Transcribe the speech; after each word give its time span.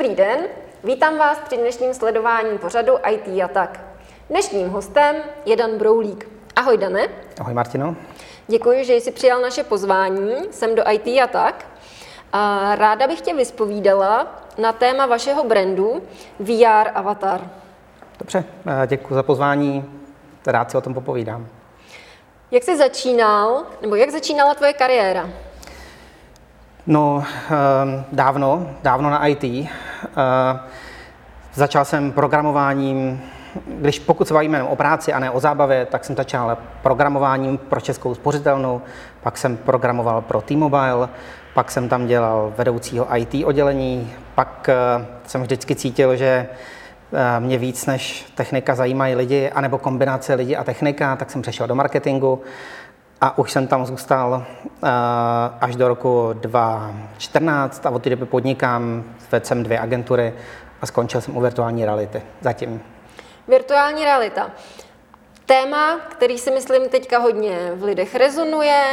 Dobrý 0.00 0.14
den, 0.14 0.38
vítám 0.84 1.18
vás 1.18 1.38
při 1.38 1.56
dnešním 1.56 1.94
sledování 1.94 2.58
pořadu 2.58 2.92
IT 3.10 3.42
a 3.44 3.48
tak. 3.48 3.80
Dnešním 4.30 4.68
hostem 4.68 5.16
je 5.46 5.56
Dan 5.56 5.78
Broulík. 5.78 6.28
Ahoj, 6.56 6.78
Dane. 6.78 7.08
Ahoj, 7.40 7.54
Martino. 7.54 7.96
Děkuji, 8.48 8.84
že 8.84 8.94
jsi 8.94 9.10
přijal 9.10 9.40
naše 9.40 9.64
pozvání 9.64 10.34
sem 10.50 10.74
do 10.74 10.82
IT 10.90 11.06
a 11.06 11.26
tak. 11.26 11.66
A 12.32 12.74
ráda 12.74 13.06
bych 13.06 13.20
tě 13.20 13.34
vyspovídala 13.34 14.40
na 14.58 14.72
téma 14.72 15.06
vašeho 15.06 15.44
brandu 15.44 16.02
VR 16.38 16.90
Avatar. 16.94 17.50
Dobře, 18.18 18.44
eh, 18.66 18.86
děkuji 18.86 19.14
za 19.14 19.22
pozvání, 19.22 19.84
rád 20.46 20.70
si 20.70 20.76
o 20.76 20.80
tom 20.80 20.94
popovídám. 20.94 21.48
Jak 22.50 22.62
jsi 22.62 22.76
začínal, 22.76 23.62
nebo 23.82 23.94
jak 23.94 24.10
začínala 24.10 24.54
tvoje 24.54 24.72
kariéra? 24.72 25.28
No, 26.86 27.24
ehm, 27.50 28.04
dávno, 28.12 28.66
dávno 28.82 29.10
na 29.10 29.26
IT. 29.26 29.44
Eh, 29.44 29.68
začal 31.54 31.84
jsem 31.84 32.12
programováním, 32.12 33.20
když 33.66 33.98
pokud 33.98 34.28
se 34.28 34.34
bavíme 34.34 34.62
o 34.62 34.76
práci 34.76 35.12
a 35.12 35.18
ne 35.18 35.30
o 35.30 35.40
zábavě, 35.40 35.86
tak 35.86 36.04
jsem 36.04 36.16
začal 36.16 36.58
programováním 36.82 37.58
pro 37.58 37.80
Českou 37.80 38.14
spořitelnu, 38.14 38.82
pak 39.22 39.38
jsem 39.38 39.56
programoval 39.56 40.20
pro 40.22 40.40
T-Mobile, 40.40 41.08
pak 41.54 41.70
jsem 41.70 41.88
tam 41.88 42.06
dělal 42.06 42.52
vedoucího 42.58 43.16
IT 43.16 43.44
oddělení, 43.44 44.12
pak 44.34 44.68
eh, 44.68 45.06
jsem 45.26 45.42
vždycky 45.42 45.74
cítil, 45.74 46.16
že 46.16 46.46
eh, 47.12 47.40
mě 47.40 47.58
víc 47.58 47.86
než 47.86 48.32
technika 48.34 48.74
zajímají 48.74 49.14
lidi, 49.14 49.50
anebo 49.50 49.78
kombinace 49.78 50.34
lidi 50.34 50.56
a 50.56 50.64
technika, 50.64 51.16
tak 51.16 51.30
jsem 51.30 51.42
přešel 51.42 51.66
do 51.66 51.74
marketingu 51.74 52.42
a 53.20 53.38
už 53.38 53.52
jsem 53.52 53.66
tam 53.66 53.86
zůstal 53.86 54.46
uh, 54.82 54.88
až 55.60 55.76
do 55.76 55.88
roku 55.88 56.30
2014 56.32 57.86
a 57.86 57.90
od 57.90 58.02
té 58.02 58.10
doby 58.10 58.26
podnikám, 58.26 59.04
vedl 59.30 59.46
jsem 59.46 59.62
dvě 59.62 59.80
agentury 59.80 60.34
a 60.82 60.86
skončil 60.86 61.20
jsem 61.20 61.36
u 61.36 61.40
virtuální 61.40 61.84
reality 61.84 62.22
zatím. 62.40 62.82
Virtuální 63.48 64.04
realita. 64.04 64.50
Téma, 65.46 65.98
který 65.98 66.38
si 66.38 66.50
myslím 66.50 66.88
teďka 66.88 67.18
hodně 67.18 67.72
v 67.74 67.82
lidech 67.82 68.14
rezonuje, 68.14 68.84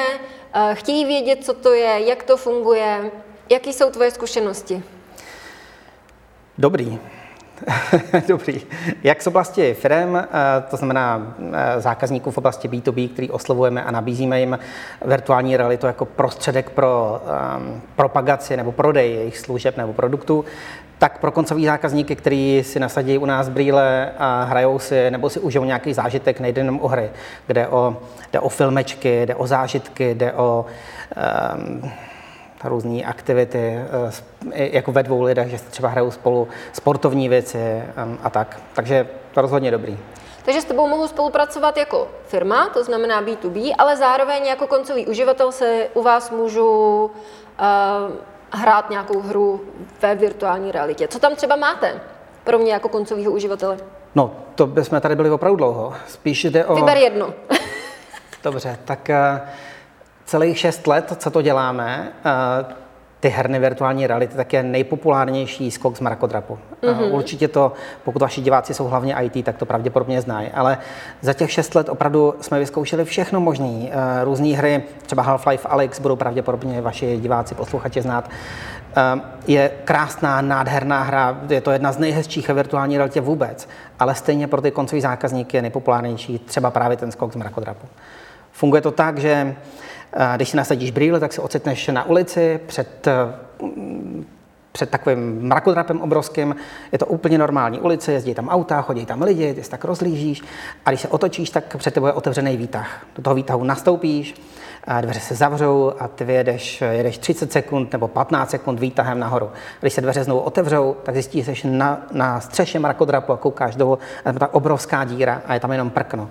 uh, 0.55 0.73
chtějí 0.73 1.05
vědět, 1.05 1.45
co 1.45 1.53
to 1.53 1.73
je, 1.73 2.08
jak 2.08 2.23
to 2.23 2.38
funguje, 2.38 3.11
jaký 3.50 3.73
jsou 3.73 3.89
tvoje 3.89 4.11
zkušenosti? 4.11 4.83
Dobrý. 6.58 7.00
Dobrý. 8.27 8.61
Jak 9.03 9.22
z 9.22 9.27
oblasti 9.27 9.73
firm, 9.73 10.16
eh, 10.16 10.27
to 10.69 10.77
znamená 10.77 11.36
eh, 11.53 11.81
zákazníků 11.81 12.31
v 12.31 12.38
oblasti 12.38 12.67
B2B, 12.67 13.09
který 13.09 13.30
oslovujeme 13.30 13.83
a 13.83 13.91
nabízíme 13.91 14.39
jim 14.39 14.59
virtuální 15.05 15.58
realitu 15.58 15.88
jako 15.88 16.05
prostředek 16.05 16.69
pro 16.69 17.22
um, 17.58 17.81
propagaci 17.95 18.58
nebo 18.58 18.72
prodej 18.72 19.11
jejich 19.11 19.38
služeb 19.38 19.77
nebo 19.77 19.94
produktů, 19.94 20.45
tak 20.97 21.17
pro 21.17 21.31
koncový 21.31 21.66
zákazníky, 21.66 22.16
kteří 22.16 22.64
si 22.64 22.80
nasadí 22.80 23.17
u 23.17 23.25
nás 23.25 23.49
brýle 23.49 24.11
a 24.17 24.44
hrajou 24.44 24.80
si 24.80 25.11
nebo 25.11 25.30
si 25.30 25.39
užijou 25.39 25.64
nějaký 25.64 25.94
zážitek, 25.94 26.39
nejde 26.39 26.59
jenom 26.59 26.80
o 26.81 26.88
hry, 26.88 27.09
kde 27.47 27.67
o, 27.67 27.97
jde 28.33 28.39
o 28.39 28.49
filmečky, 28.49 29.25
jde 29.25 29.36
o 29.36 29.47
zážitky, 29.47 30.16
jde 30.16 30.33
o 30.33 30.66
um, 31.55 31.92
různé 32.63 33.03
aktivity 33.03 33.80
eh, 34.52 34.69
jako 34.75 34.91
ve 34.91 35.03
dvou 35.03 35.22
lidech, 35.22 35.47
že 35.47 35.58
třeba 35.58 35.89
hrajou 35.89 36.11
spolu 36.11 36.47
sportovní 36.73 37.30
věci 37.30 37.83
a 38.23 38.30
tak. 38.30 38.59
Takže 38.73 39.08
to 39.33 39.41
rozhodně 39.41 39.72
dobrý. 39.72 39.97
Takže 40.47 40.61
s 40.61 40.66
tebou 40.66 40.88
mohu 40.88 41.08
spolupracovat 41.08 41.77
jako 41.77 42.08
firma, 42.27 42.70
to 42.70 42.83
znamená 42.83 43.23
B2B, 43.23 43.73
ale 43.77 43.98
zároveň 43.98 44.45
jako 44.45 44.67
koncový 44.67 45.08
uživatel 45.08 45.52
se 45.52 45.87
u 45.93 46.04
vás 46.04 46.32
můžu 46.32 46.65
uh, 47.05 48.15
hrát 48.52 48.89
nějakou 48.89 49.21
hru 49.21 49.61
ve 50.02 50.15
virtuální 50.15 50.71
realitě. 50.71 51.08
Co 51.08 51.20
tam 51.20 51.36
třeba 51.36 51.55
máte 51.55 52.02
pro 52.43 52.59
mě 52.59 52.73
jako 52.73 52.89
koncového 52.89 53.32
uživatele? 53.32 53.77
No, 54.15 54.36
to 54.55 54.67
bychom 54.67 55.02
tady 55.02 55.15
byli 55.15 55.30
opravdu 55.30 55.55
dlouho. 55.55 55.93
Spíš 56.08 56.43
jde 56.43 56.65
o... 56.65 56.76
Vyber 56.76 56.98
jedno. 56.98 57.33
Dobře, 58.43 58.77
tak 58.86 59.09
uh, 59.09 59.48
celých 60.27 60.60
šest 60.60 60.88
let, 60.88 61.14
co 61.17 61.32
to 61.32 61.42
děláme, 61.42 62.11
eh, 62.26 62.65
ty 63.20 63.30
herny 63.30 63.60
virtuální 63.60 64.08
reality, 64.08 64.36
tak 64.36 64.54
je 64.54 64.64
nejpopulárnější 64.64 65.71
skok 65.71 65.98
z 65.98 65.99
mrakodrapu. 65.99 66.60
Mm-hmm. 66.82 67.14
Určitě 67.14 67.48
to, 67.48 67.71
pokud 68.04 68.21
vaši 68.21 68.42
diváci 68.42 68.73
jsou 68.73 68.86
hlavně 68.86 69.15
IT, 69.21 69.45
tak 69.45 69.58
to 69.58 69.65
pravděpodobně 69.65 70.21
znají. 70.21 70.49
Ale 70.49 70.77
za 71.21 71.33
těch 71.33 71.52
šest 71.52 71.76
let 71.76 71.89
opravdu 71.89 72.33
jsme 72.42 72.60
vyzkoušeli 72.60 73.05
všechno 73.05 73.39
možné. 73.39 73.89
Eh, 73.89 74.23
různé 74.23 74.48
hry, 74.48 74.83
třeba 75.05 75.23
Half-Life 75.23 75.65
Alex, 75.65 75.99
budou 75.99 76.15
pravděpodobně 76.15 76.82
vaši 76.82 77.17
diváci, 77.17 77.55
posluchači 77.55 78.02
znát. 78.02 78.30
Je 79.48 79.71
krásná, 79.86 80.42
nádherná 80.42 81.04
hra, 81.04 81.38
je 81.49 81.61
to 81.61 81.71
jedna 81.71 81.92
z 81.92 81.98
nejhezčích 81.98 82.49
virtuální 82.49 82.98
realitě 82.98 83.21
vůbec, 83.21 83.70
ale 83.99 84.15
stejně 84.15 84.48
pro 84.48 84.61
ty 84.61 84.71
koncový 84.71 85.02
zákazníky 85.02 85.58
je 85.58 85.61
nejpopulárnější 85.61 86.39
třeba 86.39 86.71
právě 86.71 86.98
ten 86.98 87.11
skok 87.11 87.33
z 87.33 87.36
mrakodrapu. 87.36 87.88
Funguje 88.52 88.82
to 88.82 88.92
tak, 88.92 89.17
že 89.17 89.55
když 90.36 90.50
si 90.50 90.58
nasadíš 90.58 90.92
brýle, 90.92 91.20
tak 91.20 91.33
se 91.33 91.42
ocitneš 91.42 91.88
na 91.88 92.04
ulici 92.04 92.60
před, 92.66 93.08
mm, 93.61 94.26
před 94.72 94.89
takovým 94.89 95.42
mrakodrapem 95.42 96.02
obrovským. 96.02 96.55
Je 96.92 97.00
to 97.00 97.05
úplně 97.05 97.38
normální 97.38 97.80
ulice, 97.80 98.11
jezdí 98.11 98.33
tam 98.33 98.50
auta, 98.50 98.82
chodí 98.82 99.06
tam 99.06 99.22
lidi, 99.22 99.54
ty 99.54 99.64
se 99.64 99.70
tak 99.70 99.86
rozlížíš 99.86 100.42
a 100.86 100.89
když 100.89 101.02
se 101.02 101.08
otočíš, 101.08 101.50
tak 101.50 101.77
před 101.77 101.94
tebou 101.94 102.06
je 102.06 102.14
otevřený 102.14 102.58
výtah. 102.58 103.06
Do 103.16 103.22
toho 103.22 103.36
výtahu 103.36 103.64
nastoupíš, 103.64 104.42
a 104.88 105.02
dveře 105.02 105.20
se 105.20 105.36
zavřou 105.36 105.94
a 106.00 106.08
ty 106.08 106.33
jedeš, 106.33 106.83
jedeš 106.92 107.17
30 107.17 107.52
sekund 107.52 107.92
nebo 107.92 108.08
15 108.08 108.50
sekund 108.50 108.80
výtahem 108.80 109.20
nahoru. 109.20 109.50
Když 109.80 109.94
se 109.94 110.02
dveře 110.02 110.23
znovu 110.23 110.39
otevřou, 110.39 110.95
tak 111.04 111.16
zjistíš, 111.16 111.45
že 111.45 111.52
jsi 111.52 111.67
na, 111.67 112.02
na 112.11 112.39
střeše 112.39 112.80
mrakodrapu 112.80 113.33
a 113.33 113.38
koukáš 113.38 113.76
dolů, 113.76 114.00
a 114.26 114.33
ta 114.33 114.54
obrovská 114.54 115.04
díra 115.04 115.42
a 115.45 115.54
je 115.54 115.60
tam 115.60 115.72
jenom 115.72 115.89
prkno. 115.89 116.30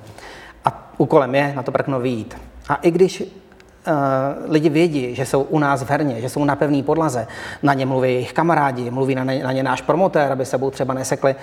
A 0.65 0.91
úkolem 0.99 1.35
je 1.35 1.53
na 1.57 1.63
to 1.63 1.73
prkno 1.73 2.01
vyjít. 2.01 2.37
A 2.69 2.75
i 2.75 2.91
když 2.91 3.23
Eh, 3.23 3.46
lidi 4.49 4.69
vědí, 4.69 5.15
že 5.15 5.27
jsou 5.27 5.43
u 5.43 5.59
nás 5.59 5.83
v 5.83 5.91
herně, 5.91 6.21
že 6.21 6.29
jsou 6.29 6.45
na 6.45 6.57
pevné 6.57 6.83
podlaze, 6.83 7.27
na 7.63 7.75
ně 7.75 7.87
mluví 7.87 8.13
jejich 8.13 8.33
kamarádi, 8.33 8.91
mluví 8.91 9.15
na 9.15 9.25
ně, 9.25 9.45
na 9.45 9.53
ně 9.53 9.63
náš 9.63 9.83
promotér, 9.83 10.33
aby 10.33 10.47
sebou 10.47 10.71
třeba 10.71 10.95
nesekli, 10.95 11.35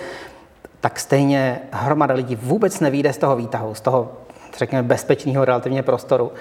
tak 0.80 1.00
stejně 1.00 1.60
hromada 1.72 2.14
lidí 2.16 2.36
vůbec 2.36 2.80
nevíde 2.80 3.14
z 3.14 3.18
toho 3.18 3.36
výtahu, 3.36 3.76
z 3.76 3.82
toho, 3.82 4.12
řekněme, 4.58 4.84
bezpečného 4.84 5.46
relativně 5.46 5.84
prostoru 5.84 6.32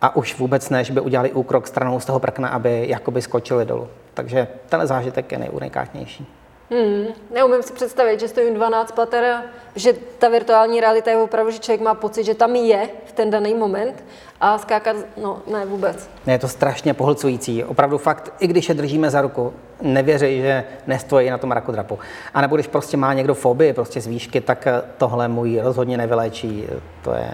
a 0.00 0.16
už 0.16 0.38
vůbec 0.38 0.70
ne, 0.70 0.84
že 0.84 0.92
by 0.92 1.00
udělali 1.00 1.32
úkrok 1.32 1.66
stranou 1.66 2.00
z 2.00 2.04
toho 2.04 2.18
prkna, 2.18 2.48
aby 2.48 2.84
jakoby 2.88 3.22
skočili 3.22 3.64
dolů. 3.64 3.88
Takže 4.14 4.48
ten 4.68 4.86
zážitek 4.86 5.32
je 5.32 5.38
nejunikátnější. 5.38 6.26
Hmm, 6.70 7.06
neumím 7.34 7.62
si 7.62 7.72
představit, 7.72 8.20
že 8.20 8.28
stojím 8.28 8.54
12 8.54 8.92
pater, 8.92 9.42
že 9.76 9.92
ta 10.18 10.28
virtuální 10.28 10.80
realita 10.80 11.10
je 11.10 11.16
opravdu, 11.16 11.50
že 11.50 11.58
člověk 11.58 11.80
má 11.80 11.94
pocit, 11.94 12.24
že 12.24 12.34
tam 12.34 12.56
je 12.56 12.88
v 13.06 13.12
ten 13.12 13.30
daný 13.30 13.54
moment 13.54 14.04
a 14.40 14.58
skákat, 14.58 14.96
no 15.16 15.42
ne 15.46 15.66
vůbec. 15.66 16.10
Je 16.26 16.38
to 16.38 16.48
strašně 16.48 16.94
pohlcující. 16.94 17.64
Opravdu 17.64 17.98
fakt, 17.98 18.32
i 18.40 18.46
když 18.46 18.68
je 18.68 18.74
držíme 18.74 19.10
za 19.10 19.20
ruku, 19.20 19.52
nevěří, 19.82 20.40
že 20.40 20.64
nestojí 20.86 21.30
na 21.30 21.38
tom 21.38 21.52
rakodrapu. 21.52 21.98
A 22.34 22.40
nebo 22.40 22.56
když 22.56 22.66
prostě 22.66 22.96
má 22.96 23.12
někdo 23.12 23.34
fobii 23.34 23.72
prostě 23.72 24.00
z 24.00 24.06
výšky, 24.06 24.40
tak 24.40 24.68
tohle 24.96 25.28
můj 25.28 25.60
rozhodně 25.60 25.96
nevyléčí. 25.96 26.66
To 27.02 27.14
je, 27.14 27.30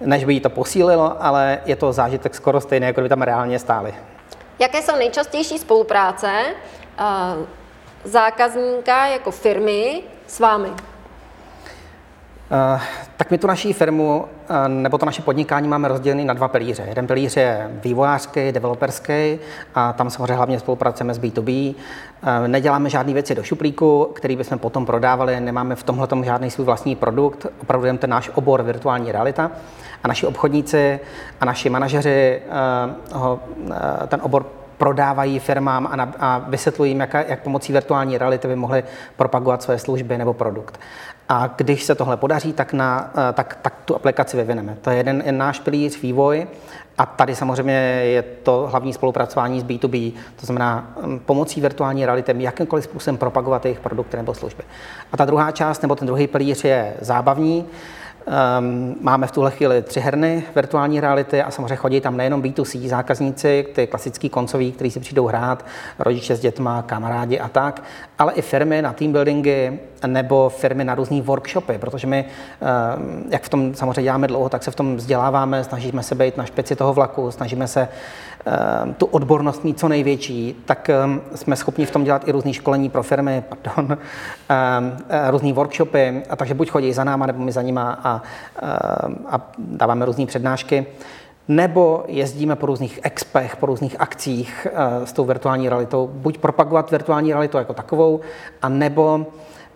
než 0.00 0.24
by 0.24 0.34
jí 0.34 0.40
to 0.40 0.50
posílilo, 0.50 1.22
ale 1.24 1.58
je 1.66 1.76
to 1.76 1.92
zážitek 1.92 2.34
skoro 2.34 2.60
stejný, 2.60 2.86
jako 2.86 3.00
by 3.00 3.08
tam 3.08 3.22
reálně 3.22 3.58
stáli. 3.58 3.94
Jaké 4.58 4.82
jsou 4.82 4.96
nejčastější 4.96 5.58
spolupráce 5.58 6.30
uh, 7.00 7.44
zákazníka 8.04 9.06
jako 9.06 9.30
firmy 9.30 10.02
s 10.26 10.40
vámi? 10.40 10.68
Uh, 10.68 10.74
tak 13.16 13.30
my 13.30 13.38
tu 13.38 13.46
naší 13.46 13.72
firmu 13.72 14.24
uh, 14.50 14.68
nebo 14.68 14.98
to 14.98 15.06
naše 15.06 15.22
podnikání 15.22 15.68
máme 15.68 15.88
rozdělený 15.88 16.24
na 16.24 16.34
dva 16.34 16.48
pilíře. 16.48 16.84
Jeden 16.88 17.06
pilíř 17.06 17.36
je 17.36 17.70
vývojářský, 17.84 18.52
developerský 18.52 19.38
a 19.74 19.92
tam 19.92 20.10
samozřejmě 20.10 20.34
hlavně 20.34 20.58
spolupracujeme 20.58 21.14
s 21.14 21.20
B2B. 21.20 21.74
Uh, 21.74 22.48
neděláme 22.48 22.90
žádné 22.90 23.12
věci 23.12 23.34
do 23.34 23.42
šuplíku, 23.42 24.10
který 24.14 24.36
bychom 24.36 24.58
potom 24.58 24.86
prodávali, 24.86 25.40
nemáme 25.40 25.74
v 25.74 25.82
tomhle 25.82 26.08
žádný 26.24 26.50
svůj 26.50 26.66
vlastní 26.66 26.96
produkt, 26.96 27.46
opravdu 27.62 27.86
jen 27.86 27.98
ten 27.98 28.10
náš 28.10 28.30
obor 28.34 28.62
virtuální 28.62 29.12
realita. 29.12 29.50
A 30.02 30.08
naši 30.08 30.26
obchodníci 30.26 31.00
a 31.40 31.44
naši 31.44 31.70
manažeři 31.70 32.42
ho, 33.12 33.40
ten 34.08 34.20
obor 34.22 34.46
prodávají 34.78 35.38
firmám 35.38 35.88
a, 35.90 35.96
na, 35.96 36.12
a 36.18 36.38
vysvětlují 36.48 36.90
jim, 36.90 37.00
jak, 37.00 37.14
jak 37.14 37.42
pomocí 37.42 37.72
virtuální 37.72 38.18
reality 38.18 38.48
by 38.48 38.56
mohli 38.56 38.84
propagovat 39.16 39.62
své 39.62 39.78
služby 39.78 40.18
nebo 40.18 40.34
produkt. 40.34 40.80
A 41.28 41.46
když 41.56 41.84
se 41.84 41.94
tohle 41.94 42.16
podaří, 42.16 42.52
tak, 42.52 42.72
na, 42.72 43.10
eh, 43.30 43.32
tak, 43.32 43.58
tak 43.62 43.74
tu 43.84 43.96
aplikaci 43.96 44.36
vyvineme. 44.36 44.76
To 44.80 44.90
je 44.90 44.96
jeden, 44.96 45.16
jeden 45.16 45.38
náš 45.38 45.60
pilíř 45.60 46.02
vývoj 46.02 46.46
a 46.98 47.06
tady 47.06 47.34
samozřejmě 47.34 47.72
je 48.04 48.22
to 48.22 48.68
hlavní 48.70 48.92
spolupracování 48.92 49.60
s 49.60 49.64
B2B, 49.64 50.12
to 50.40 50.46
znamená 50.46 50.86
hm, 51.02 51.18
pomocí 51.18 51.60
virtuální 51.60 52.06
reality 52.06 52.34
jakýmkoliv 52.38 52.84
způsobem 52.84 53.16
propagovat 53.16 53.64
jejich 53.64 53.80
produkty 53.80 54.16
nebo 54.16 54.34
služby. 54.34 54.62
A 55.12 55.16
ta 55.16 55.24
druhá 55.24 55.50
část 55.50 55.82
nebo 55.82 55.96
ten 55.96 56.06
druhý 56.06 56.26
pilíř 56.26 56.64
je 56.64 56.94
zábavní. 57.00 57.66
Um, 58.26 58.96
máme 59.00 59.26
v 59.26 59.32
tuhle 59.32 59.50
chvíli 59.50 59.82
tři 59.82 60.00
herny 60.00 60.44
virtuální 60.54 61.00
reality 61.00 61.42
a 61.42 61.50
samozřejmě 61.50 61.76
chodí 61.76 62.00
tam 62.00 62.16
nejenom 62.16 62.42
B2C 62.42 62.88
zákazníci, 62.88 63.66
ty 63.74 63.86
klasický 63.86 64.28
koncoví, 64.28 64.72
kteří 64.72 64.90
si 64.90 65.00
přijdou 65.00 65.26
hrát, 65.26 65.64
rodiče 65.98 66.36
s 66.36 66.40
dětma, 66.40 66.82
kamarádi 66.82 67.38
a 67.38 67.48
tak, 67.48 67.82
ale 68.18 68.32
i 68.32 68.42
firmy 68.42 68.82
na 68.82 68.92
team 68.92 69.12
buildingy 69.12 69.78
nebo 70.06 70.48
firmy 70.48 70.84
na 70.84 70.94
různé 70.94 71.22
workshopy, 71.22 71.78
protože 71.78 72.06
my, 72.06 72.24
um, 72.24 73.24
jak 73.30 73.42
v 73.42 73.48
tom 73.48 73.74
samozřejmě 73.74 74.02
děláme 74.02 74.26
dlouho, 74.26 74.48
tak 74.48 74.62
se 74.62 74.70
v 74.70 74.74
tom 74.74 74.96
vzděláváme, 74.96 75.64
snažíme 75.64 76.02
se 76.02 76.14
být 76.14 76.36
na 76.36 76.44
špici 76.44 76.76
toho 76.76 76.94
vlaku, 76.94 77.30
snažíme 77.30 77.68
se 77.68 77.88
tu 78.96 79.06
odbornost 79.06 79.64
mít 79.64 79.78
co 79.78 79.88
největší, 79.88 80.62
tak 80.64 80.90
um, 81.04 81.20
jsme 81.34 81.56
schopni 81.56 81.86
v 81.86 81.90
tom 81.90 82.04
dělat 82.04 82.28
i 82.28 82.32
různé 82.32 82.52
školení 82.52 82.90
pro 82.90 83.02
firmy, 83.02 83.44
pardon, 83.48 83.98
um, 83.98 84.96
různé 85.30 85.52
workshopy, 85.52 86.22
a 86.30 86.36
takže 86.36 86.54
buď 86.54 86.70
chodí 86.70 86.92
za 86.92 87.04
náma, 87.04 87.26
nebo 87.26 87.44
my 87.44 87.52
za 87.52 87.62
nima 87.62 87.98
a 88.04 88.22
a, 89.26 89.52
dáváme 89.58 90.04
různé 90.06 90.26
přednášky, 90.26 90.86
nebo 91.48 92.04
jezdíme 92.08 92.56
po 92.56 92.66
různých 92.66 93.00
expech, 93.02 93.56
po 93.56 93.66
různých 93.66 93.96
akcích 94.00 94.66
s 95.04 95.12
tou 95.12 95.24
virtuální 95.24 95.68
realitou, 95.68 96.10
buď 96.12 96.38
propagovat 96.38 96.90
virtuální 96.90 97.32
realitu 97.32 97.56
jako 97.56 97.74
takovou, 97.74 98.20
a 98.62 98.68
nebo 98.68 99.26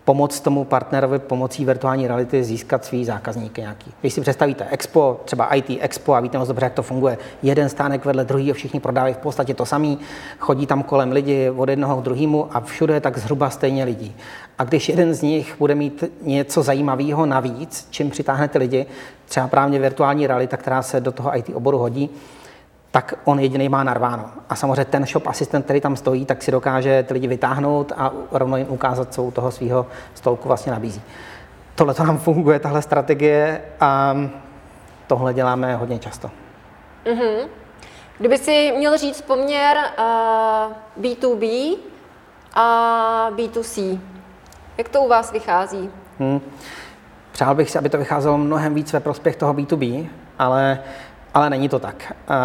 pomoct 0.09 0.39
tomu 0.39 0.63
partnerovi 0.63 1.19
pomocí 1.19 1.65
virtuální 1.65 2.07
reality 2.07 2.43
získat 2.43 2.85
svý 2.85 3.05
zákazníky 3.05 3.61
nějaký. 3.61 3.91
Když 4.01 4.13
si 4.13 4.21
představíte 4.21 4.65
Expo, 4.69 5.19
třeba 5.25 5.53
IT 5.55 5.77
Expo 5.79 6.13
a 6.13 6.19
víte 6.19 6.37
moc 6.37 6.47
dobře, 6.47 6.65
jak 6.65 6.73
to 6.73 6.83
funguje, 6.83 7.17
jeden 7.43 7.69
stánek 7.69 8.05
vedle 8.05 8.25
druhého, 8.25 8.53
všichni 8.53 8.79
prodávají 8.79 9.13
v 9.13 9.17
podstatě 9.17 9.53
to 9.53 9.65
samý, 9.65 9.99
chodí 10.39 10.65
tam 10.65 10.83
kolem 10.83 11.11
lidi 11.11 11.49
od 11.49 11.69
jednoho 11.69 12.01
k 12.01 12.03
druhému 12.03 12.47
a 12.51 12.59
všude 12.59 12.93
je 12.93 13.01
tak 13.01 13.17
zhruba 13.17 13.49
stejně 13.49 13.83
lidí. 13.83 14.15
A 14.57 14.63
když 14.63 14.89
jeden 14.89 15.13
z 15.13 15.21
nich 15.21 15.55
bude 15.59 15.75
mít 15.75 16.03
něco 16.21 16.63
zajímavého 16.63 17.25
navíc, 17.25 17.87
čím 17.89 18.09
přitáhne 18.09 18.47
ty 18.47 18.57
lidi, 18.57 18.85
třeba 19.25 19.47
právě 19.47 19.79
virtuální 19.79 20.27
realita, 20.27 20.57
která 20.57 20.81
se 20.81 21.01
do 21.01 21.11
toho 21.11 21.37
IT 21.37 21.49
oboru 21.53 21.77
hodí, 21.77 22.09
tak 22.91 23.13
on 23.23 23.39
jediný 23.39 23.69
má 23.69 23.83
narváno. 23.83 24.29
A 24.49 24.55
samozřejmě 24.55 24.85
ten 24.85 25.05
shop 25.05 25.27
asistent, 25.27 25.65
který 25.65 25.81
tam 25.81 25.95
stojí, 25.95 26.25
tak 26.25 26.41
si 26.41 26.51
dokáže 26.51 27.03
ty 27.03 27.13
lidi 27.13 27.27
vytáhnout 27.27 27.91
a 27.97 28.11
rovno 28.31 28.57
jim 28.57 28.67
ukázat, 28.69 29.13
co 29.13 29.23
u 29.23 29.31
toho 29.31 29.51
svého 29.51 29.85
stolku 30.13 30.47
vlastně 30.47 30.71
nabízí. 30.71 31.01
Tohle 31.75 31.93
to 31.93 32.03
nám 32.03 32.17
funguje, 32.17 32.59
tahle 32.59 32.81
strategie 32.81 33.61
a 33.79 34.15
tohle 35.07 35.33
děláme 35.33 35.75
hodně 35.75 35.99
často. 35.99 36.31
Mm-hmm. 37.05 37.47
Kdyby 38.17 38.37
si 38.37 38.73
měl 38.77 38.97
říct 38.97 39.21
poměr 39.21 39.77
uh, 39.77 41.03
B2B 41.03 41.77
a 42.53 43.31
B2C, 43.35 43.99
jak 44.77 44.89
to 44.89 45.01
u 45.01 45.07
vás 45.07 45.31
vychází? 45.31 45.89
Hmm. 46.19 46.41
Přál 47.31 47.55
bych 47.55 47.71
si, 47.71 47.77
aby 47.77 47.89
to 47.89 47.97
vycházelo 47.97 48.37
mnohem 48.37 48.73
víc 48.73 48.93
ve 48.93 48.99
prospěch 48.99 49.35
toho 49.35 49.53
B2B, 49.53 50.07
ale, 50.39 50.83
ale 51.33 51.49
není 51.49 51.69
to 51.69 51.79
tak. 51.79 52.13
Uh, 52.29 52.35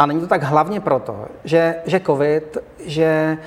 a 0.00 0.06
není 0.06 0.20
to 0.20 0.26
tak 0.26 0.42
hlavně 0.42 0.80
proto, 0.80 1.26
že, 1.44 1.74
že 1.86 2.00
COVID, 2.00 2.58
že 2.84 3.38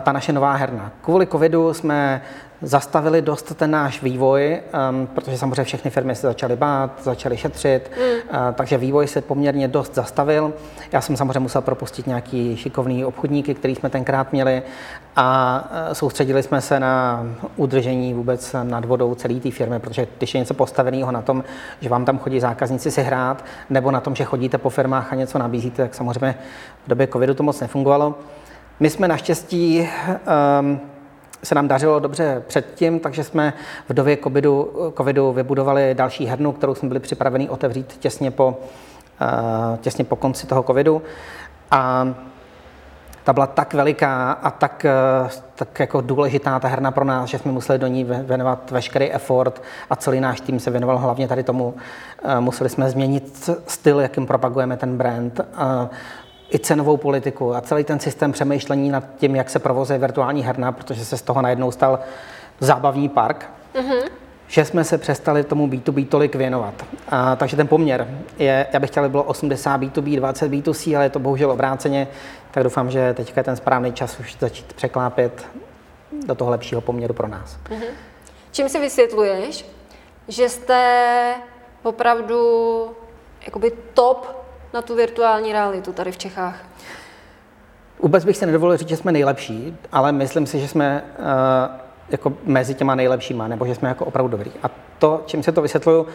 ta 0.00 0.12
naše 0.12 0.32
nová 0.32 0.52
herna. 0.52 0.92
Kvůli 1.02 1.26
covidu 1.26 1.74
jsme 1.74 2.22
zastavili 2.62 3.22
dost 3.22 3.54
ten 3.54 3.70
náš 3.70 4.02
vývoj, 4.02 4.60
um, 4.90 5.06
protože 5.06 5.38
samozřejmě 5.38 5.64
všechny 5.64 5.90
firmy 5.90 6.14
se 6.14 6.26
začaly 6.26 6.56
bát, 6.56 6.90
začaly 7.02 7.36
šetřit, 7.36 7.90
mm. 7.96 8.38
uh, 8.40 8.54
takže 8.54 8.78
vývoj 8.78 9.06
se 9.06 9.20
poměrně 9.20 9.68
dost 9.68 9.94
zastavil. 9.94 10.52
Já 10.92 11.00
jsem 11.00 11.16
samozřejmě 11.16 11.40
musel 11.40 11.62
propustit 11.62 12.06
nějaký 12.06 12.56
šikovný 12.56 13.04
obchodníky, 13.04 13.54
který 13.54 13.74
jsme 13.74 13.90
tenkrát 13.90 14.32
měli 14.32 14.62
a 15.16 15.60
uh, 15.88 15.92
soustředili 15.92 16.42
jsme 16.42 16.60
se 16.60 16.80
na 16.80 17.24
udržení 17.56 18.14
vůbec 18.14 18.56
nad 18.62 18.84
vodou 18.84 19.14
celé 19.14 19.34
té 19.34 19.50
firmy, 19.50 19.78
protože 19.78 20.06
když 20.18 20.34
je 20.34 20.40
něco 20.40 20.54
postaveného 20.54 21.12
na 21.12 21.22
tom, 21.22 21.44
že 21.80 21.88
vám 21.88 22.04
tam 22.04 22.18
chodí 22.18 22.40
zákazníci 22.40 22.90
si 22.90 23.02
hrát, 23.02 23.44
nebo 23.70 23.90
na 23.90 24.00
tom, 24.00 24.14
že 24.14 24.24
chodíte 24.24 24.58
po 24.58 24.70
firmách 24.70 25.12
a 25.12 25.16
něco 25.16 25.38
nabízíte, 25.38 25.82
tak 25.82 25.94
samozřejmě 25.94 26.34
v 26.84 26.88
době 26.88 27.06
covidu 27.06 27.34
to 27.34 27.42
moc 27.42 27.60
nefungovalo. 27.60 28.14
My 28.80 28.90
jsme 28.90 29.08
naštěstí 29.08 29.88
um, 30.60 30.80
se 31.42 31.54
nám 31.54 31.68
dařilo 31.68 31.98
dobře 31.98 32.42
předtím, 32.46 33.00
takže 33.00 33.24
jsme 33.24 33.52
v 33.88 33.94
době 33.94 34.16
covidu, 34.16 34.72
covidu 34.96 35.32
vybudovali 35.32 35.94
další 35.94 36.26
hernu, 36.26 36.52
kterou 36.52 36.74
jsme 36.74 36.88
byli 36.88 37.00
připraveni 37.00 37.48
otevřít 37.48 37.96
těsně 37.98 38.30
po, 38.30 38.48
uh, 38.48 39.76
těsně 39.76 40.04
po 40.04 40.16
konci 40.16 40.46
toho 40.46 40.62
covidu. 40.62 41.02
A 41.70 42.08
ta 43.24 43.32
byla 43.32 43.46
tak 43.46 43.74
veliká 43.74 44.32
a 44.32 44.50
tak, 44.50 44.86
uh, 45.24 45.30
tak 45.54 45.80
jako 45.80 46.00
důležitá 46.00 46.60
ta 46.60 46.68
herna 46.68 46.90
pro 46.90 47.04
nás, 47.04 47.30
že 47.30 47.38
jsme 47.38 47.52
museli 47.52 47.78
do 47.78 47.86
ní 47.86 48.04
věnovat 48.04 48.70
veškerý 48.70 49.12
effort 49.12 49.62
a 49.90 49.96
celý 49.96 50.20
náš 50.20 50.40
tým 50.40 50.60
se 50.60 50.70
věnoval 50.70 50.98
hlavně 50.98 51.28
tady 51.28 51.42
tomu. 51.42 51.74
Uh, 52.24 52.40
museli 52.40 52.70
jsme 52.70 52.90
změnit 52.90 53.50
styl, 53.66 54.00
jakým 54.00 54.26
propagujeme 54.26 54.76
ten 54.76 54.96
brand 54.96 55.40
i 56.54 56.58
cenovou 56.58 56.96
politiku 56.96 57.54
a 57.54 57.60
celý 57.60 57.84
ten 57.84 58.00
systém 58.00 58.32
přemýšlení 58.32 58.90
nad 58.90 59.04
tím, 59.16 59.36
jak 59.36 59.50
se 59.50 59.58
provozuje 59.58 59.98
virtuální 59.98 60.42
herna, 60.42 60.72
protože 60.72 61.04
se 61.04 61.16
z 61.16 61.22
toho 61.22 61.42
najednou 61.42 61.70
stal 61.70 61.98
zábavní 62.60 63.08
park, 63.08 63.50
mm-hmm. 63.74 64.08
že 64.46 64.64
jsme 64.64 64.84
se 64.84 64.98
přestali 64.98 65.44
tomu 65.44 65.68
B2B 65.68 66.06
tolik 66.06 66.34
věnovat. 66.34 66.74
A, 67.08 67.36
takže 67.36 67.56
ten 67.56 67.66
poměr 67.66 68.08
je, 68.38 68.66
já 68.72 68.80
bych 68.80 68.90
chtěl, 68.90 69.02
aby 69.04 69.10
bylo 69.10 69.22
80 69.22 69.80
B2B, 69.80 70.16
20 70.16 70.52
B2C, 70.52 70.96
ale 70.96 71.04
je 71.04 71.10
to 71.10 71.18
bohužel 71.18 71.50
obráceně, 71.50 72.08
tak 72.50 72.64
doufám, 72.64 72.90
že 72.90 73.14
teďka 73.14 73.40
je 73.40 73.44
ten 73.44 73.56
správný 73.56 73.92
čas 73.92 74.20
už 74.20 74.36
začít 74.40 74.72
překlápět 74.72 75.46
do 76.26 76.34
toho 76.34 76.50
lepšího 76.50 76.80
poměru 76.80 77.14
pro 77.14 77.28
nás. 77.28 77.56
Mm-hmm. 77.64 77.90
Čím 78.52 78.68
si 78.68 78.80
vysvětluješ, 78.80 79.66
že 80.28 80.48
jste 80.48 81.34
opravdu 81.82 82.90
jakoby 83.46 83.72
top 83.94 84.43
na 84.74 84.82
tu 84.82 84.94
virtuální 84.94 85.52
realitu 85.52 85.92
tady 85.92 86.12
v 86.12 86.18
Čechách? 86.18 86.64
Vůbec 87.98 88.24
bych 88.24 88.36
se 88.36 88.46
nedovolil 88.46 88.76
říct, 88.76 88.88
že 88.88 88.96
jsme 88.96 89.12
nejlepší, 89.12 89.76
ale 89.92 90.12
myslím 90.12 90.46
si, 90.46 90.60
že 90.60 90.68
jsme 90.68 91.04
uh, 91.18 91.24
jako 92.08 92.32
mezi 92.44 92.74
těma 92.74 92.94
nejlepšíma, 92.94 93.48
nebo 93.48 93.66
že 93.66 93.74
jsme 93.74 93.88
jako 93.88 94.04
opravdu 94.04 94.28
dobrý. 94.28 94.50
A 94.62 94.70
to, 94.98 95.22
čím 95.26 95.42
se 95.42 95.52
to 95.52 95.62
vysvětluju, 95.62 96.06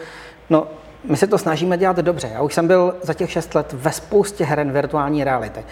no, 0.50 0.66
my 1.04 1.16
se 1.16 1.26
to 1.26 1.38
snažíme 1.38 1.78
dělat 1.78 1.96
dobře. 1.96 2.30
Já 2.32 2.42
už 2.42 2.54
jsem 2.54 2.66
byl 2.66 2.94
za 3.02 3.14
těch 3.14 3.30
šest 3.30 3.54
let 3.54 3.72
ve 3.72 3.92
spoustě 3.92 4.44
heren 4.44 4.72
virtuální 4.72 5.24
reality. 5.24 5.64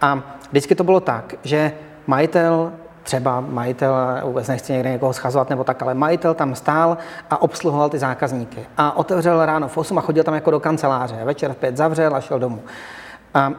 A 0.00 0.38
vždycky 0.50 0.74
to 0.74 0.84
bylo 0.84 1.00
tak, 1.00 1.34
že 1.44 1.72
majitel 2.06 2.72
třeba 3.06 3.40
majitel, 3.40 3.94
vůbec 4.24 4.48
nechci 4.48 4.72
někde 4.72 4.90
někoho 4.90 5.12
schazovat 5.12 5.50
nebo 5.50 5.64
tak, 5.64 5.82
ale 5.82 5.94
majitel 5.94 6.34
tam 6.34 6.54
stál 6.54 6.98
a 7.30 7.42
obsluhoval 7.42 7.88
ty 7.88 7.98
zákazníky. 7.98 8.66
A 8.76 8.96
otevřel 8.96 9.46
ráno 9.46 9.68
v 9.68 9.78
8 9.78 9.98
a 9.98 10.00
chodil 10.00 10.24
tam 10.24 10.34
jako 10.34 10.50
do 10.50 10.60
kanceláře. 10.60 11.24
Večer 11.24 11.52
v 11.52 11.56
5 11.56 11.76
zavřel 11.76 12.16
a 12.16 12.20
šel 12.20 12.38
domů. 12.38 12.62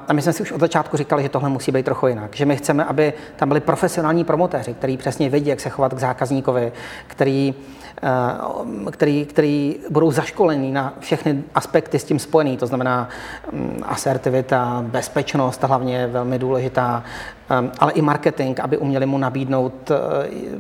A 0.08 0.14
my 0.14 0.22
jsme 0.22 0.34
si 0.34 0.44
už 0.44 0.52
od 0.52 0.60
začátku 0.60 0.98
říkali, 0.98 1.24
že 1.24 1.30
tohle 1.30 1.50
musí 1.50 1.72
být 1.72 1.86
trochu 1.86 2.08
jinak. 2.08 2.36
Že 2.36 2.46
my 2.46 2.56
chceme, 2.56 2.86
aby 2.86 3.14
tam 3.36 3.48
byli 3.48 3.60
profesionální 3.60 4.24
promotéři, 4.24 4.74
kteří 4.74 4.98
přesně 4.98 5.30
vědí, 5.30 5.50
jak 5.50 5.60
se 5.60 5.70
chovat 5.70 5.94
k 5.94 6.00
zákazníkovi, 6.00 6.72
který, 7.08 7.56
eh, 8.04 8.92
který, 8.92 9.26
který 9.26 9.76
budou 9.90 10.12
zaškolení 10.12 10.72
na 10.72 10.94
všechny 11.00 11.44
aspekty 11.56 12.00
s 12.00 12.04
tím 12.04 12.20
spojený. 12.20 12.58
To 12.58 12.68
znamená 12.68 13.10
mm, 13.52 13.84
asertivita, 13.86 14.84
bezpečnost, 14.88 15.64
hlavně 15.64 16.08
velmi 16.08 16.40
důležitá, 16.40 17.04
eh, 17.50 17.72
ale 17.80 17.92
i 17.92 18.02
marketing, 18.02 18.60
aby 18.60 18.78
uměli 18.78 19.06
mu 19.06 19.18
nabídnout 19.18 19.92
eh, 19.92 19.98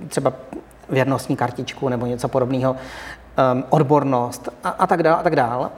třeba 0.07 0.33
věrnostní 0.89 1.35
kartičku 1.35 1.89
nebo 1.89 2.05
něco 2.05 2.27
podobného, 2.27 2.75
odbornost 3.69 4.49
a, 4.63 4.69
a 4.69 4.87
tak 4.87 5.03
dále. 5.03 5.19
A 5.19 5.23
tak 5.23 5.35
dále. 5.35 5.69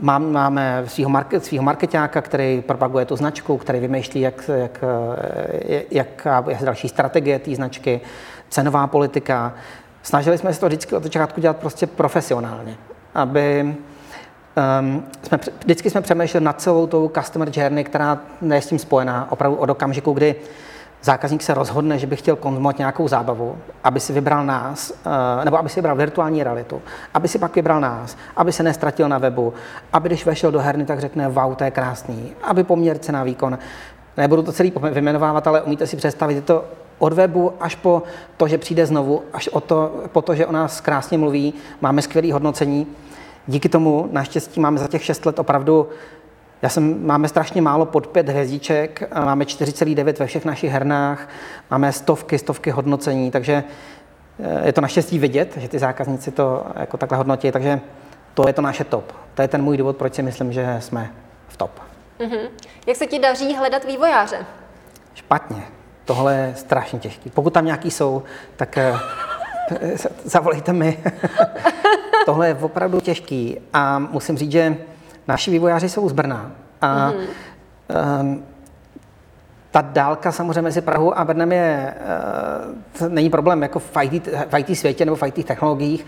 Mám, 0.00 0.32
máme 0.32 0.82
svého, 0.86 1.10
market, 1.10 1.44
svého 1.44 1.64
marketáka, 1.64 2.20
který 2.20 2.62
propaguje 2.62 3.04
tu 3.04 3.16
značku, 3.16 3.56
který 3.56 3.80
vymýšlí, 3.80 4.20
jak, 4.20 4.50
jak, 4.54 4.84
jak, 5.78 5.86
jak 5.90 6.26
je 6.48 6.66
další 6.66 6.88
strategie 6.88 7.38
té 7.38 7.54
značky, 7.54 8.00
cenová 8.48 8.86
politika. 8.86 9.54
Snažili 10.02 10.38
jsme 10.38 10.54
se 10.54 10.60
to 10.60 10.66
vždycky 10.66 10.96
od 10.96 11.02
začátku 11.02 11.40
dělat 11.40 11.56
prostě 11.56 11.86
profesionálně, 11.86 12.76
aby 13.14 13.62
um, 13.62 15.04
jsme, 15.22 15.38
vždycky 15.60 15.90
jsme 15.90 16.00
přemýšleli 16.00 16.44
nad 16.44 16.60
celou 16.60 16.86
tou 16.86 17.08
customer 17.08 17.50
journey, 17.52 17.84
která 17.84 18.18
je 18.54 18.62
s 18.62 18.66
tím 18.66 18.78
spojená 18.78 19.32
opravdu 19.32 19.56
od 19.56 19.70
okamžiku, 19.70 20.12
kdy 20.12 20.34
zákazník 21.02 21.42
se 21.42 21.54
rozhodne, 21.54 21.98
že 21.98 22.06
by 22.06 22.16
chtěl 22.16 22.36
konzumovat 22.36 22.78
nějakou 22.78 23.08
zábavu, 23.08 23.58
aby 23.84 24.00
si 24.00 24.12
vybral 24.12 24.46
nás, 24.46 24.92
eh, 25.40 25.44
nebo 25.44 25.58
aby 25.58 25.68
si 25.68 25.80
vybral 25.80 25.96
virtuální 25.96 26.42
realitu, 26.42 26.82
aby 27.14 27.28
si 27.28 27.38
pak 27.38 27.56
vybral 27.56 27.80
nás, 27.80 28.16
aby 28.36 28.52
se 28.52 28.62
nestratil 28.62 29.08
na 29.08 29.18
webu, 29.18 29.54
aby 29.92 30.08
když 30.08 30.26
vešel 30.26 30.52
do 30.52 30.60
herny, 30.60 30.84
tak 30.84 31.00
řekne, 31.00 31.28
wow, 31.28 31.54
to 31.54 31.64
je 31.64 31.70
krásný, 31.70 32.32
aby 32.42 32.64
poměr 32.64 32.98
cena 32.98 33.24
výkon. 33.24 33.58
Nebudu 34.16 34.42
to 34.42 34.52
celý 34.52 34.72
vyjmenovávat, 34.92 35.46
ale 35.46 35.62
umíte 35.62 35.86
si 35.86 35.96
představit, 35.96 36.34
je 36.34 36.42
to 36.42 36.64
od 36.98 37.12
webu 37.12 37.52
až 37.60 37.74
po 37.74 38.02
to, 38.36 38.48
že 38.48 38.58
přijde 38.58 38.86
znovu, 38.86 39.22
až 39.32 39.48
o 39.48 39.60
to, 39.60 39.92
po 40.12 40.22
to, 40.22 40.34
že 40.34 40.46
o 40.46 40.52
nás 40.52 40.80
krásně 40.80 41.18
mluví, 41.18 41.54
máme 41.80 42.02
skvělé 42.02 42.32
hodnocení. 42.32 42.86
Díky 43.46 43.68
tomu 43.68 44.08
naštěstí 44.12 44.60
máme 44.60 44.78
za 44.78 44.88
těch 44.88 45.04
šest 45.04 45.26
let 45.26 45.38
opravdu 45.38 45.88
já 46.62 46.68
jsem, 46.68 47.06
máme 47.06 47.28
strašně 47.28 47.62
málo 47.62 47.86
pod 47.86 48.06
pět 48.06 48.28
hvězdiček, 48.28 49.02
máme 49.24 49.44
4,9 49.44 50.18
ve 50.18 50.26
všech 50.26 50.44
našich 50.44 50.70
hernách, 50.70 51.28
máme 51.70 51.92
stovky, 51.92 52.38
stovky 52.38 52.70
hodnocení, 52.70 53.30
takže 53.30 53.64
eh, 54.42 54.66
je 54.66 54.72
to 54.72 54.80
naštěstí 54.80 55.18
vidět, 55.18 55.56
že 55.56 55.68
ty 55.68 55.78
zákazníci 55.78 56.30
to 56.30 56.66
jako 56.76 56.96
takhle 56.96 57.18
hodnotí, 57.18 57.52
takže 57.52 57.80
to 58.34 58.48
je 58.48 58.52
to 58.52 58.62
naše 58.62 58.84
top. 58.84 59.12
To 59.34 59.42
je 59.42 59.48
ten 59.48 59.62
můj 59.62 59.76
důvod, 59.76 59.96
proč 59.96 60.14
si 60.14 60.22
myslím, 60.22 60.52
že 60.52 60.76
jsme 60.80 61.10
v 61.48 61.56
top. 61.56 61.80
Mm-hmm. 62.20 62.48
Jak 62.86 62.96
se 62.96 63.06
ti 63.06 63.18
daří 63.18 63.56
hledat 63.56 63.84
vývojáře? 63.84 64.46
Špatně. 65.14 65.62
Tohle 66.04 66.36
je 66.36 66.54
strašně 66.56 66.98
těžký. 66.98 67.30
Pokud 67.30 67.52
tam 67.52 67.64
nějaký 67.64 67.90
jsou, 67.90 68.22
tak 68.56 68.78
eh, 68.78 68.98
zavolejte 70.24 70.72
mi. 70.72 70.98
Tohle 72.26 72.48
je 72.48 72.54
opravdu 72.54 73.00
těžký 73.00 73.56
a 73.72 73.98
musím 73.98 74.36
říct, 74.36 74.52
že 74.52 74.76
naši 75.28 75.50
vývojáři 75.50 75.88
jsou 75.88 76.08
z 76.08 76.12
Brna. 76.12 76.50
A 76.80 77.10
mm-hmm. 77.10 78.20
um, 78.20 78.42
ta 79.70 79.80
dálka 79.80 80.32
samozřejmě 80.32 80.62
mezi 80.62 80.80
Prahou 80.80 81.18
a 81.18 81.24
Brnem 81.24 81.52
je, 81.52 81.94
uh, 83.00 83.08
není 83.08 83.30
problém 83.30 83.62
jako 83.62 83.78
v 83.78 83.90
IT, 84.02 84.28
v 84.48 84.58
IT 84.58 84.78
světě 84.78 85.04
nebo 85.04 85.16
v 85.16 85.22
IT 85.26 85.46
technologiích, 85.46 86.06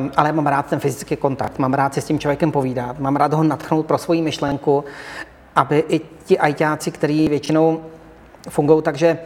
um, 0.00 0.10
ale 0.16 0.32
mám 0.32 0.46
rád 0.46 0.66
ten 0.66 0.80
fyzický 0.80 1.16
kontakt, 1.16 1.58
mám 1.58 1.74
rád 1.74 1.94
si 1.94 2.00
s 2.00 2.04
tím 2.04 2.18
člověkem 2.18 2.52
povídat, 2.52 2.98
mám 2.98 3.16
rád 3.16 3.32
ho 3.32 3.42
natchnout 3.42 3.86
pro 3.86 3.98
svoji 3.98 4.22
myšlenku, 4.22 4.84
aby 5.56 5.84
i 5.88 6.00
ti 6.24 6.38
ITáci, 6.48 6.90
kteří 6.90 7.28
většinou 7.28 7.80
fungují 8.48 8.82
takže 8.82 9.18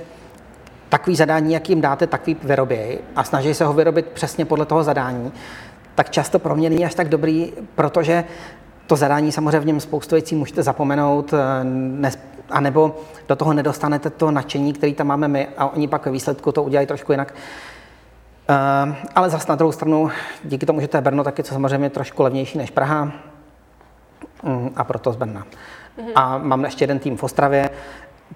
takový 0.89 1.17
zadání, 1.17 1.53
jak 1.53 1.69
jim 1.69 1.81
dáte, 1.81 2.07
takový 2.07 2.37
vyroběj 2.43 2.99
a 3.17 3.25
snaží 3.25 3.55
se 3.55 3.65
ho 3.65 3.73
vyrobit 3.73 4.07
přesně 4.07 4.45
podle 4.45 4.67
toho 4.67 4.85
zadání, 4.85 5.33
tak 5.95 6.11
často 6.11 6.39
pro 6.39 6.55
mě 6.55 6.71
není 6.71 6.85
až 6.85 6.95
tak 6.95 7.09
dobrý, 7.09 7.53
protože 7.75 8.25
to 8.87 8.97
zadání 8.97 9.33
samozřejmě 9.33 9.61
v 9.61 9.67
něm 9.67 9.81
spoustu 9.81 10.15
věcí 10.15 10.35
můžete 10.35 10.63
zapomenout, 10.63 11.35
eh, 11.35 12.11
anebo 12.51 12.97
do 13.29 13.37
toho 13.37 13.53
nedostanete 13.53 14.11
to 14.11 14.31
nadšení, 14.31 14.73
který 14.73 14.95
tam 14.95 15.07
máme 15.07 15.29
my 15.29 15.49
a 15.57 15.67
oni 15.67 15.89
pak 15.89 16.07
ve 16.07 16.13
výsledku 16.13 16.53
to 16.53 16.63
udělají 16.63 16.87
trošku 16.87 17.13
jinak. 17.13 17.35
Uh, 18.89 18.95
ale 19.15 19.31
zase 19.31 19.47
na 19.49 19.55
druhou 19.55 19.73
stranu, 19.73 20.11
díky 20.45 20.67
tomu, 20.67 20.81
že 20.81 20.89
to 20.89 20.97
je 20.97 21.01
Brno, 21.01 21.25
tak 21.25 21.39
je 21.39 21.45
to 21.45 21.55
samozřejmě 21.55 21.91
trošku 21.91 22.23
levnější 22.23 22.59
než 22.59 22.71
Praha 22.71 23.13
um, 24.43 24.73
a 24.77 24.85
proto 24.85 25.13
z 25.13 25.17
Brna. 25.17 25.41
Mm-hmm. 25.99 26.13
A 26.15 26.39
mám 26.39 26.65
ještě 26.65 26.83
jeden 26.83 26.99
tým 26.99 27.17
v 27.17 27.23
Ostravě. 27.23 27.71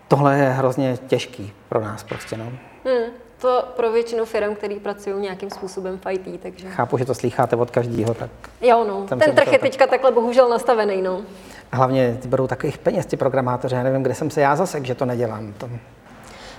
Tohle 0.09 0.39
je 0.39 0.49
hrozně 0.49 0.97
těžký 1.07 1.53
pro 1.69 1.81
nás 1.81 2.05
prostě, 2.05 2.37
no. 2.37 2.45
Hmm, 2.85 3.13
to 3.41 3.65
pro 3.77 3.93
většinu 3.93 4.25
firm, 4.25 4.55
který 4.55 4.81
pracují 4.81 5.17
nějakým 5.21 5.51
způsobem 5.51 5.99
v 5.99 6.13
IT, 6.13 6.43
takže... 6.43 6.69
Chápu, 6.69 6.99
že 6.99 7.05
to 7.05 7.15
slycháte 7.15 7.57
od 7.57 7.71
každého, 7.71 8.15
tak... 8.15 8.31
Jo, 8.61 8.85
no. 8.89 9.07
Ten 9.19 9.35
trh 9.35 9.53
je 9.53 9.59
teďka 9.59 9.87
takhle 9.87 10.13
bohužel 10.13 10.49
nastavený, 10.49 11.03
no. 11.03 11.23
Hlavně 11.73 12.19
ty 12.23 12.29
berou 12.29 12.47
takových 12.47 12.79
peněz, 12.79 13.07
ty 13.07 13.17
programátoři. 13.17 13.75
Já 13.75 13.83
nevím, 13.83 14.03
kde 14.03 14.15
jsem 14.15 14.31
se 14.31 14.41
já 14.41 14.57
zasek, 14.57 14.85
že 14.85 14.95
to 14.95 15.05
nedělám. 15.05 15.53
To... 15.53 15.71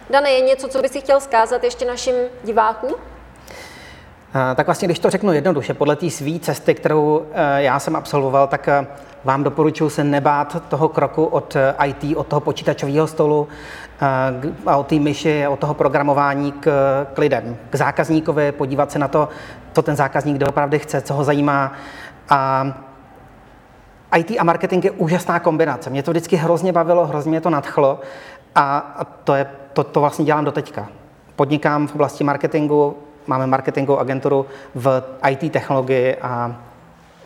Dane, 0.09 0.31
je 0.31 0.41
něco, 0.41 0.67
co 0.67 0.81
by 0.81 0.89
si 0.89 1.01
chtěl 1.01 1.19
zkázat 1.19 1.63
ještě 1.63 1.85
našim 1.85 2.15
divákům? 2.43 2.95
Tak 4.55 4.65
vlastně, 4.65 4.87
když 4.87 4.99
to 4.99 5.09
řeknu 5.09 5.33
jednoduše, 5.33 5.73
podle 5.73 5.95
té 5.95 6.09
své 6.09 6.39
cesty, 6.39 6.73
kterou 6.73 7.25
e, 7.33 7.63
já 7.63 7.79
jsem 7.79 7.95
absolvoval, 7.95 8.47
tak 8.47 8.67
e, 8.67 8.87
vám 9.23 9.43
doporučuji 9.43 9.89
se 9.89 10.03
nebát 10.03 10.63
toho 10.69 10.89
kroku 10.89 11.25
od 11.25 11.55
e, 11.55 11.75
IT, 11.85 12.17
od 12.17 12.27
toho 12.27 12.39
počítačového 12.39 13.07
stolu 13.07 13.47
a 14.65 14.77
od 14.77 14.87
té 14.87 14.95
myši, 14.95 15.47
od 15.47 15.59
toho 15.59 15.73
programování 15.73 16.51
k, 16.51 16.69
k 17.13 17.17
lidem, 17.17 17.57
k 17.69 17.75
zákazníkovi, 17.75 18.51
podívat 18.51 18.91
se 18.91 18.99
na 18.99 19.07
to, 19.07 19.29
co 19.73 19.81
ten 19.81 19.95
zákazník 19.95 20.37
doopravdy 20.37 20.79
chce, 20.79 21.01
co 21.01 21.13
ho 21.13 21.23
zajímá. 21.23 21.73
A 22.29 22.67
IT 24.17 24.31
a 24.39 24.43
marketing 24.43 24.85
je 24.85 24.91
úžasná 24.91 25.39
kombinace. 25.39 25.89
Mě 25.89 26.03
to 26.03 26.11
vždycky 26.11 26.35
hrozně 26.35 26.73
bavilo, 26.73 27.05
hrozně 27.05 27.29
mě 27.29 27.41
to 27.41 27.49
nadchlo 27.49 27.99
a, 28.55 29.05
to, 29.23 29.35
je, 29.35 29.47
to, 29.73 29.83
to 29.83 29.99
vlastně 29.99 30.25
dělám 30.25 30.45
do 30.45 30.51
teďka. 30.51 30.87
Podnikám 31.35 31.87
v 31.87 31.95
oblasti 31.95 32.23
marketingu, 32.23 32.97
máme 33.27 33.47
marketingovou 33.47 33.99
agenturu 33.99 34.45
v 34.75 35.03
IT 35.29 35.51
technologii 35.51 36.15
a 36.15 36.55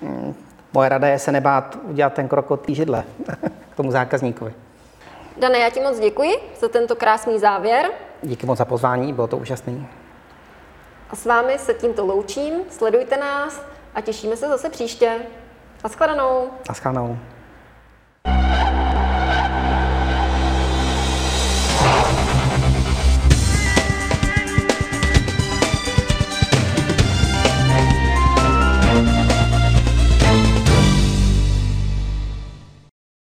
mm, 0.01 0.35
moje 0.73 0.89
rada 0.89 1.07
je 1.07 1.19
se 1.19 1.31
nebát 1.31 1.77
udělat 1.83 2.13
ten 2.13 2.27
krok 2.27 2.51
od 2.51 2.61
té 2.61 2.73
židle 2.73 3.03
k 3.73 3.75
tomu 3.75 3.91
zákazníkovi. 3.91 4.53
Dane, 5.37 5.59
já 5.59 5.69
ti 5.69 5.79
moc 5.79 5.99
děkuji 5.99 6.33
za 6.59 6.67
tento 6.67 6.95
krásný 6.95 7.39
závěr. 7.39 7.85
Díky 8.23 8.45
moc 8.45 8.57
za 8.57 8.65
pozvání, 8.65 9.13
bylo 9.13 9.27
to 9.27 9.37
úžasné. 9.37 9.73
A 11.09 11.15
s 11.15 11.25
vámi 11.25 11.57
se 11.57 11.73
tímto 11.73 12.05
loučím, 12.05 12.53
sledujte 12.69 13.17
nás 13.17 13.61
a 13.95 14.01
těšíme 14.01 14.37
se 14.37 14.47
zase 14.47 14.69
příště. 14.69 15.19
Naschledanou. 15.83 16.49
Naschledanou. 16.69 17.17